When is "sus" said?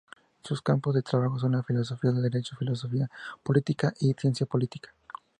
0.43-0.63